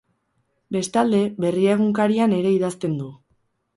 [0.77, 3.11] Bestalde, Berria egunkarian ere idazten du.